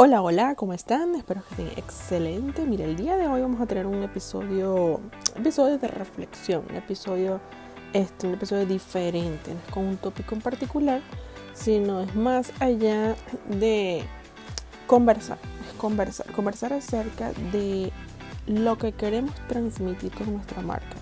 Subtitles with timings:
[0.00, 1.16] Hola, hola, ¿cómo están?
[1.16, 2.64] Espero que estén excelente.
[2.64, 5.00] Mira, el día de hoy vamos a tener un episodio,
[5.34, 7.40] episodio de reflexión, un episodio,
[7.92, 11.00] este, un episodio diferente, no es con un tópico en particular,
[11.52, 13.16] sino es más allá
[13.48, 14.04] de
[14.86, 15.38] conversar,
[15.78, 17.90] conversar, conversar acerca de
[18.46, 20.94] lo que queremos transmitir con nuestra marca,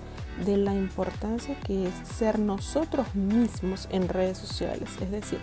[0.47, 5.41] de la importancia que es ser nosotros mismos en redes sociales, es decir,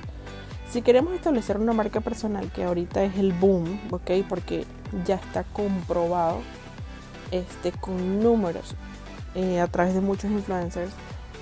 [0.70, 4.12] si queremos establecer una marca personal, que ahorita es el boom, ¿ok?
[4.28, 4.66] Porque
[5.06, 6.40] ya está comprobado
[7.32, 8.76] este, con números
[9.36, 10.92] eh, a través de muchos influencers,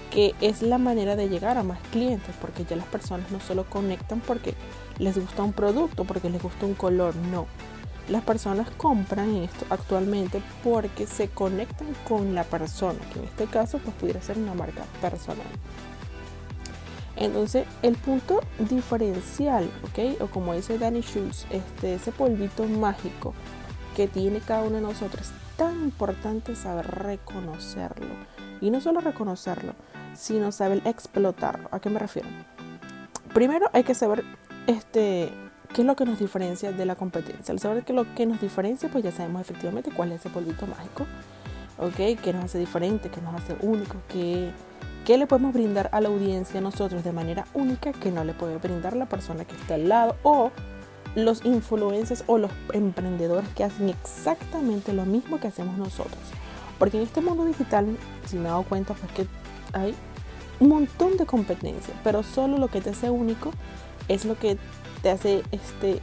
[0.09, 3.65] que es la manera de llegar a más clientes, porque ya las personas no solo
[3.65, 4.55] conectan porque
[4.99, 7.47] les gusta un producto, porque les gusta un color, no.
[8.09, 13.77] Las personas compran esto actualmente porque se conectan con la persona, que en este caso
[13.77, 15.47] pues pudiera ser una marca personal.
[17.21, 20.21] Entonces, el punto diferencial, ¿ok?
[20.21, 23.35] O como dice Danny Schultz, este, ese polvito mágico
[23.95, 28.15] que tiene cada uno de nosotros, es tan importante saber reconocerlo.
[28.59, 29.75] Y no solo reconocerlo,
[30.15, 31.69] sino saber explotarlo.
[31.71, 32.27] ¿A qué me refiero?
[33.35, 34.23] Primero hay que saber
[34.65, 35.31] este,
[35.75, 37.53] qué es lo que nos diferencia de la competencia.
[37.53, 40.31] Al saber qué es lo que nos diferencia, pues ya sabemos efectivamente cuál es ese
[40.31, 41.05] polvito mágico,
[41.77, 42.19] ¿ok?
[42.19, 44.51] ¿Qué nos hace diferente, qué nos hace único, qué
[45.05, 48.57] ¿Qué le podemos brindar a la audiencia nosotros de manera única que no le puede
[48.57, 50.51] brindar la persona que está al lado o
[51.15, 56.21] los influencers o los emprendedores que hacen exactamente lo mismo que hacemos nosotros?
[56.77, 59.27] Porque en este mundo digital, si me he dado cuenta, pues que
[59.73, 59.95] hay
[60.59, 63.51] un montón de competencia, pero solo lo que te hace único
[64.07, 64.59] es lo que
[65.01, 65.99] te hace este,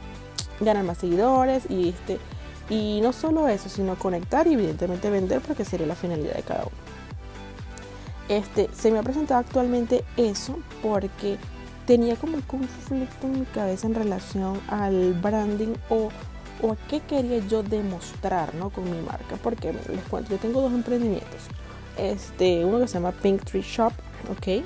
[0.59, 2.19] ganar más seguidores y, este,
[2.69, 6.63] y no solo eso, sino conectar y evidentemente vender porque sería la finalidad de cada
[6.63, 6.98] uno.
[8.29, 11.37] Este, se me ha presentado actualmente eso porque
[11.87, 16.09] tenía como un conflicto en mi cabeza en relación al branding o,
[16.61, 18.69] o a qué quería yo demostrar ¿no?
[18.69, 19.35] con mi marca.
[19.41, 21.41] Porque les cuento, yo tengo dos emprendimientos.
[21.97, 23.91] Este, uno que se llama Pink Tree Shop,
[24.31, 24.63] ¿ok?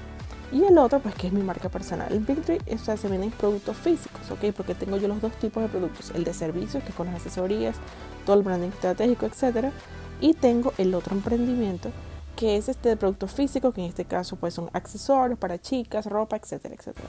[0.51, 2.09] Y el otro, pues que es mi marca personal.
[2.27, 4.53] Pink Tree, o sea, se venden productos físicos, ¿ok?
[4.55, 6.11] Porque tengo yo los dos tipos de productos.
[6.13, 7.77] El de servicios, que es con las asesorías,
[8.25, 9.71] todo el branding estratégico, etc.
[10.19, 11.89] Y tengo el otro emprendimiento
[12.35, 16.37] que es este producto físico, que en este caso pues son accesorios para chicas, ropa,
[16.37, 17.07] etcétera, etcétera.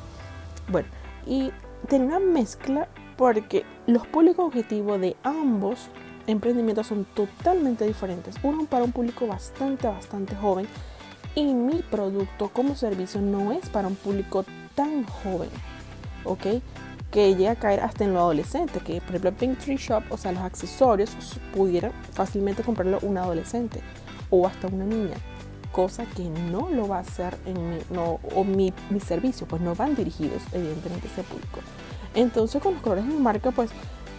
[0.71, 0.89] Bueno,
[1.27, 1.51] y
[1.89, 5.89] tiene una mezcla porque los públicos objetivos de ambos
[6.27, 8.37] emprendimientos son totalmente diferentes.
[8.43, 10.67] Uno para un público bastante, bastante joven
[11.34, 15.51] y mi producto como servicio no es para un público tan joven,
[16.25, 16.63] ¿ok?
[17.11, 20.17] Que llega a caer hasta en lo adolescente, que por ejemplo Pink Tree Shop, o
[20.17, 21.11] sea, los accesorios
[21.55, 23.81] pudieran fácilmente comprarlo un adolescente
[24.34, 25.17] o hasta una niña,
[25.71, 29.62] cosa que no lo va a hacer en mi, no, o mi, mi servicio, pues
[29.62, 31.61] no van dirigidos evidentemente a ese público.
[32.15, 33.71] Entonces con los colores de mi marca, pues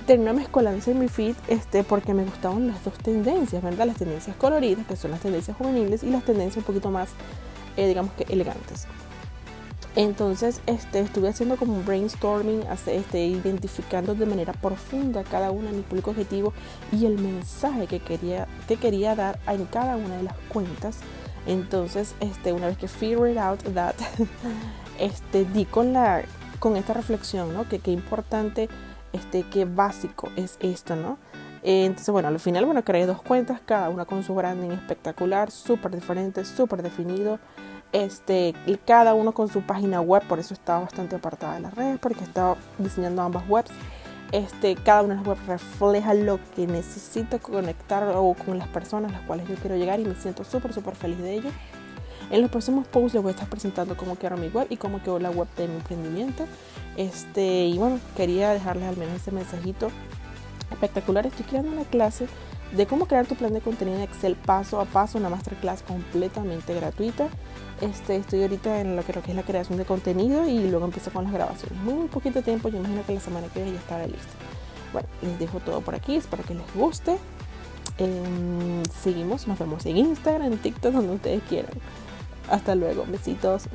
[0.05, 3.87] tenía una mezcolanza en mi feed este, porque me gustaban las dos tendencias, ¿verdad?
[3.87, 7.09] Las tendencias coloridas, que son las tendencias juveniles, y las tendencias un poquito más,
[7.75, 8.87] eh, digamos que elegantes.
[9.95, 15.77] Entonces este, estuve haciendo como un brainstorming, este, identificando de manera profunda cada uno de
[15.77, 16.53] mis públicos objetivos
[16.91, 20.97] y el mensaje que quería, que quería dar en cada una de las cuentas.
[21.47, 23.95] Entonces, este, una vez que figured out that,
[24.99, 26.23] este, di con, la,
[26.59, 27.69] con esta reflexión, ¿no?
[27.69, 28.67] Que qué importante,
[29.13, 31.17] este, qué básico es esto, ¿no?
[31.67, 35.91] Entonces, bueno, al final, bueno, creé dos cuentas, cada una con su branding espectacular, súper
[35.91, 37.39] diferente, súper definido
[37.95, 38.53] este,
[38.85, 42.25] cada uno con su página web, por eso estaba bastante apartada de las redes, porque
[42.25, 43.71] estaba diseñando ambas webs.
[44.31, 49.11] Este, cada una de las webs refleja lo que necesito conectar o con las personas
[49.11, 51.49] a las cuales yo quiero llegar y me siento súper, súper feliz de ello.
[52.31, 55.01] En los próximos posts les voy a estar presentando cómo quiero mi web y cómo
[55.01, 56.47] quedó la web de mi emprendimiento.
[56.97, 59.89] Este, y bueno, quería dejarles al menos ese mensajito
[60.71, 61.25] espectacular.
[61.25, 62.27] Estoy creando una clase
[62.75, 66.73] de cómo crear tu plan de contenido en Excel paso a paso, una masterclass completamente
[66.73, 67.27] gratuita.
[67.81, 71.25] Este, estoy ahorita en lo que, es la creación de contenido y luego empiezo con
[71.25, 71.77] las grabaciones.
[71.79, 74.33] Muy poquito tiempo, yo imagino que la semana que viene ya estará listo.
[74.93, 77.17] Bueno, les dejo todo por aquí, espero que les guste.
[77.97, 81.73] Em, seguimos, nos vemos en Instagram, en TikTok, donde ustedes quieran.
[82.49, 83.67] Hasta luego, besitos.